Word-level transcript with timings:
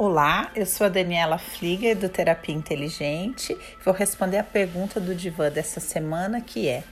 Olá, 0.00 0.52
eu 0.54 0.64
sou 0.64 0.86
a 0.86 0.88
Daniela 0.88 1.38
Flieger 1.38 1.98
do 1.98 2.08
Terapia 2.08 2.54
Inteligente. 2.54 3.58
Vou 3.84 3.92
responder 3.92 4.38
a 4.38 4.44
pergunta 4.44 5.00
do 5.00 5.12
divã 5.12 5.50
dessa 5.50 5.80
semana 5.80 6.40
que 6.40 6.68
é: 6.68 6.84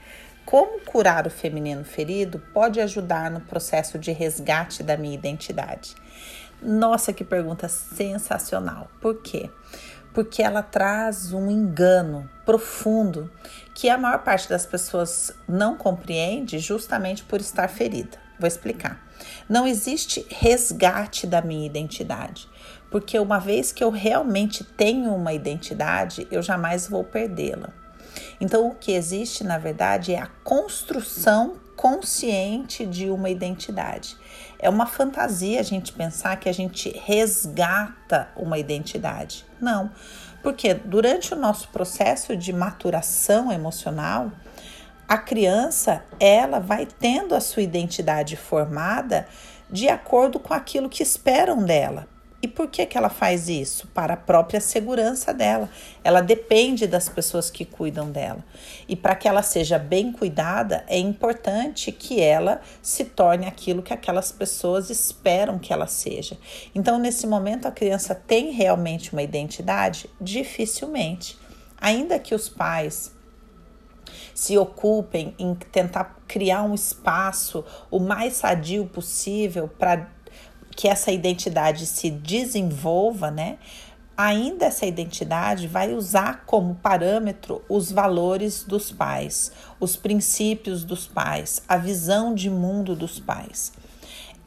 como 0.45 0.81
curar 0.81 1.25
o 1.25 1.29
feminino 1.29 1.85
ferido 1.85 2.37
pode 2.53 2.81
ajudar 2.81 3.31
no 3.31 3.39
processo 3.39 3.97
de 3.97 4.11
resgate 4.11 4.83
da 4.83 4.97
minha 4.97 5.15
identidade? 5.15 5.95
Nossa, 6.61 7.13
que 7.13 7.23
pergunta 7.23 7.69
sensacional. 7.69 8.91
Por 8.99 9.21
quê? 9.21 9.49
Porque 10.13 10.43
ela 10.43 10.61
traz 10.61 11.31
um 11.31 11.49
engano 11.49 12.29
profundo 12.45 13.31
que 13.73 13.89
a 13.89 13.97
maior 13.97 14.21
parte 14.21 14.49
das 14.49 14.65
pessoas 14.65 15.31
não 15.47 15.77
compreende 15.77 16.59
justamente 16.59 17.23
por 17.23 17.39
estar 17.39 17.69
ferida. 17.69 18.17
Vou 18.37 18.47
explicar. 18.47 19.01
Não 19.49 19.65
existe 19.65 20.25
resgate 20.29 21.25
da 21.25 21.41
minha 21.41 21.65
identidade, 21.65 22.47
porque 22.89 23.19
uma 23.19 23.39
vez 23.39 23.71
que 23.71 23.83
eu 23.83 23.89
realmente 23.89 24.63
tenho 24.63 25.13
uma 25.13 25.33
identidade, 25.33 26.27
eu 26.31 26.41
jamais 26.41 26.87
vou 26.87 27.03
perdê-la. 27.03 27.69
Então, 28.39 28.67
o 28.67 28.75
que 28.75 28.91
existe, 28.91 29.43
na 29.43 29.57
verdade, 29.57 30.13
é 30.13 30.19
a 30.19 30.29
construção 30.43 31.55
consciente 31.75 32.85
de 32.85 33.09
uma 33.09 33.29
identidade. 33.29 34.17
É 34.59 34.69
uma 34.69 34.87
fantasia 34.87 35.59
a 35.59 35.63
gente 35.63 35.93
pensar 35.93 36.35
que 36.37 36.49
a 36.49 36.53
gente 36.53 36.89
resgata 37.05 38.29
uma 38.35 38.57
identidade. 38.57 39.45
Não, 39.61 39.91
porque 40.41 40.73
durante 40.73 41.33
o 41.33 41.37
nosso 41.37 41.67
processo 41.69 42.35
de 42.35 42.51
maturação 42.51 43.51
emocional, 43.51 44.31
a 45.07 45.17
criança 45.17 46.03
ela 46.19 46.59
vai 46.59 46.85
tendo 46.85 47.35
a 47.35 47.39
sua 47.39 47.61
identidade 47.61 48.35
formada 48.35 49.27
de 49.69 49.87
acordo 49.87 50.39
com 50.39 50.53
aquilo 50.53 50.89
que 50.89 51.03
esperam 51.03 51.63
dela. 51.63 52.07
E 52.39 52.47
por 52.47 52.67
que, 52.67 52.85
que 52.85 52.97
ela 52.97 53.09
faz 53.09 53.49
isso? 53.49 53.87
Para 53.87 54.13
a 54.13 54.17
própria 54.17 54.61
segurança 54.61 55.33
dela. 55.33 55.69
Ela 56.03 56.21
depende 56.21 56.85
das 56.85 57.09
pessoas 57.09 57.49
que 57.49 57.65
cuidam 57.65 58.11
dela. 58.11 58.45
E 58.87 58.95
para 58.95 59.15
que 59.15 59.27
ela 59.27 59.41
seja 59.41 59.79
bem 59.79 60.11
cuidada, 60.11 60.83
é 60.87 60.99
importante 60.99 61.91
que 61.91 62.21
ela 62.21 62.61
se 62.79 63.05
torne 63.05 63.47
aquilo 63.47 63.81
que 63.81 63.93
aquelas 63.93 64.31
pessoas 64.31 64.91
esperam 64.91 65.57
que 65.57 65.73
ela 65.73 65.87
seja. 65.87 66.37
Então, 66.75 66.99
nesse 66.99 67.25
momento, 67.25 67.67
a 67.67 67.71
criança 67.71 68.13
tem 68.13 68.51
realmente 68.51 69.13
uma 69.13 69.23
identidade? 69.23 70.07
Dificilmente. 70.21 71.39
Ainda 71.81 72.19
que 72.19 72.35
os 72.35 72.47
pais 72.47 73.15
se 74.33 74.55
ocupem 74.59 75.33
em 75.39 75.55
tentar 75.55 76.19
criar 76.27 76.61
um 76.61 76.75
espaço 76.75 77.65
o 77.89 77.99
mais 77.99 78.33
sadio 78.33 78.85
possível 78.85 79.67
para 79.67 80.11
que 80.77 80.87
essa 80.87 81.11
identidade 81.11 81.87
se 81.87 82.11
desenvolva, 82.11 83.31
né? 83.31 83.57
Ainda 84.15 84.65
essa 84.65 84.85
identidade 84.85 85.67
vai 85.67 85.91
usar 85.91 86.43
como 86.45 86.75
parâmetro 86.75 87.63
os 87.67 87.91
valores 87.91 88.63
dos 88.63 88.91
pais, 88.91 89.51
os 89.79 89.95
princípios 89.95 90.83
dos 90.83 91.07
pais, 91.07 91.63
a 91.67 91.77
visão 91.77 92.33
de 92.33 92.49
mundo 92.49 92.95
dos 92.95 93.19
pais 93.19 93.73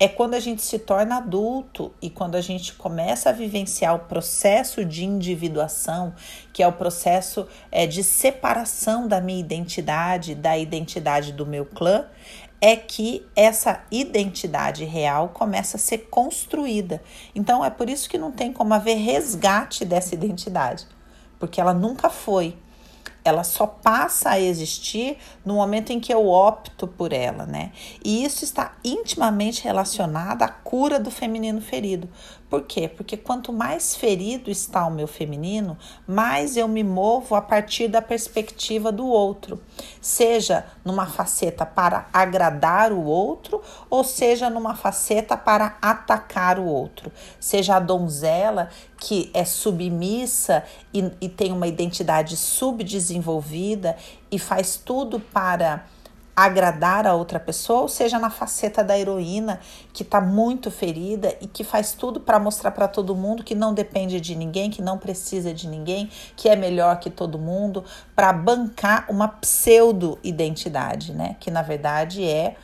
é 0.03 0.09
quando 0.09 0.33
a 0.33 0.41
gente 0.41 0.62
se 0.62 0.78
torna 0.78 1.19
adulto 1.19 1.92
e 2.00 2.09
quando 2.09 2.34
a 2.34 2.41
gente 2.41 2.72
começa 2.72 3.28
a 3.28 3.33
vivenciar 3.34 3.94
o 3.94 3.98
processo 3.98 4.83
de 4.83 5.05
individuação, 5.05 6.15
que 6.55 6.62
é 6.62 6.67
o 6.67 6.72
processo 6.72 7.47
é, 7.70 7.87
de 7.87 8.03
separação 8.03 9.06
da 9.06 9.20
minha 9.20 9.39
identidade, 9.39 10.34
da 10.34 10.56
identidade 10.56 11.34
do 11.34 11.44
meu 11.44 11.67
clã, 11.67 12.06
é 12.61 12.77
que 12.77 13.27
essa 13.34 13.83
identidade 13.91 14.84
real 14.84 15.30
começa 15.30 15.77
a 15.77 15.80
ser 15.80 16.08
construída. 16.11 17.03
Então 17.34 17.64
é 17.64 17.70
por 17.70 17.89
isso 17.89 18.08
que 18.08 18.19
não 18.19 18.30
tem 18.30 18.53
como 18.53 18.75
haver 18.75 18.97
resgate 18.97 19.84
dessa 19.84 20.14
identidade, 20.14 20.86
porque 21.38 21.61
ela 21.61 21.72
nunca 21.72 22.11
foi 22.11 22.56
ela 23.31 23.45
só 23.45 23.67
passa 23.67 24.31
a 24.31 24.41
existir 24.41 25.17
no 25.45 25.55
momento 25.55 25.91
em 25.91 25.98
que 25.98 26.12
eu 26.12 26.28
opto 26.28 26.87
por 26.87 27.12
ela, 27.12 27.47
né? 27.47 27.72
E 28.04 28.25
isso 28.25 28.44
está 28.44 28.77
intimamente 28.84 29.65
relacionado 29.65 30.43
à 30.43 30.49
cura 30.49 30.99
do 30.99 31.10
feminino 31.10 31.60
ferido. 31.60 32.09
Por 32.50 32.62
quê? 32.62 32.88
Porque 32.88 33.16
quanto 33.16 33.53
mais 33.53 33.94
ferido 33.94 34.50
está 34.50 34.84
o 34.84 34.91
meu 34.91 35.06
feminino, 35.06 35.78
mais 36.04 36.56
eu 36.56 36.66
me 36.66 36.82
movo 36.82 37.37
a 37.37 37.41
partir 37.41 37.87
da 37.87 38.03
perspectiva 38.03 38.91
do 38.91 39.06
outro, 39.06 39.62
seja 40.00 40.66
numa 40.84 41.06
faceta 41.06 41.65
para 41.65 42.09
agradar 42.12 42.93
o 42.93 43.04
outro, 43.04 43.62
ou 43.88 44.03
seja 44.03 44.50
numa 44.50 44.75
faceta 44.75 45.37
para 45.37 45.78
atacar 45.81 46.59
o 46.59 46.65
outro. 46.65 47.12
Seja 47.38 47.77
a 47.77 47.81
donzela 47.81 48.69
que 48.99 49.31
é 49.33 49.44
submissa 49.44 50.65
e, 50.93 51.09
e 51.21 51.28
tem 51.28 51.53
uma 51.53 51.69
identidade 51.69 52.37
subdesenvolvida 52.37 53.19
e 54.31 54.38
faz 54.38 54.76
tudo 54.76 55.20
para 55.20 55.84
agradar 56.34 57.06
a 57.06 57.14
outra 57.14 57.38
pessoa, 57.38 57.82
ou 57.82 57.88
seja 57.88 58.19
na 58.19 58.31
faceta 58.31 58.82
da 58.82 58.98
heroína 58.98 59.60
que 59.92 60.03
está 60.03 60.20
muito 60.20 60.70
ferida 60.70 61.36
e 61.41 61.47
que 61.47 61.62
faz 61.62 61.92
tudo 61.92 62.20
para 62.20 62.38
mostrar 62.38 62.70
para 62.70 62.88
todo 62.88 63.14
mundo 63.14 63.44
que 63.44 63.54
não 63.54 63.75
depende 63.75 64.20
de 64.20 64.34
ninguém, 64.34 64.70
que 64.70 64.80
não 64.80 64.97
precisa 64.97 65.53
de 65.53 65.69
ninguém, 65.69 66.09
que 66.36 66.48
é 66.48 66.56
melhor 66.56 66.98
que 66.98 67.10
todo 67.10 67.38
mundo, 67.38 67.84
para 68.16 68.32
bancar 68.32 69.04
uma 69.10 69.28
pseudo-identidade, 69.28 71.12
né? 71.12 71.36
Que 71.38 71.50
na 71.50 71.62
verdade 71.62 72.25
é 72.25 72.56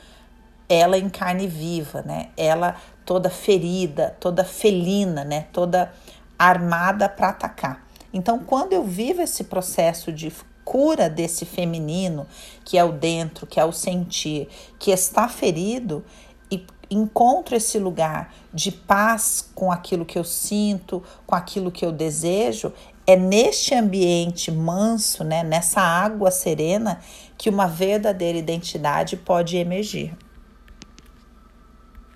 ela 0.68 0.96
em 0.96 1.08
carne 1.08 1.46
viva, 1.46 2.02
né? 2.02 2.30
Ela 2.36 2.76
toda 3.04 3.28
ferida, 3.28 4.16
toda 4.18 4.42
felina, 4.44 5.22
né? 5.22 5.46
Toda 5.52 5.92
armada 6.38 7.08
para 7.08 7.28
atacar. 7.28 7.85
Então, 8.16 8.38
quando 8.38 8.72
eu 8.72 8.82
vivo 8.82 9.20
esse 9.20 9.44
processo 9.44 10.10
de 10.10 10.32
cura 10.64 11.10
desse 11.10 11.44
feminino, 11.44 12.26
que 12.64 12.78
é 12.78 12.82
o 12.82 12.90
dentro, 12.90 13.46
que 13.46 13.60
é 13.60 13.64
o 13.64 13.72
sentir, 13.72 14.48
que 14.78 14.90
está 14.90 15.28
ferido 15.28 16.02
e 16.50 16.64
encontro 16.90 17.54
esse 17.54 17.78
lugar 17.78 18.34
de 18.54 18.72
paz 18.72 19.50
com 19.54 19.70
aquilo 19.70 20.06
que 20.06 20.18
eu 20.18 20.24
sinto, 20.24 21.02
com 21.26 21.34
aquilo 21.34 21.70
que 21.70 21.84
eu 21.84 21.92
desejo, 21.92 22.72
é 23.06 23.16
neste 23.16 23.74
ambiente 23.74 24.50
manso, 24.50 25.22
né, 25.22 25.44
nessa 25.44 25.82
água 25.82 26.30
serena, 26.30 27.00
que 27.36 27.50
uma 27.50 27.68
verdadeira 27.68 28.38
identidade 28.38 29.14
pode 29.14 29.58
emergir. 29.58 30.16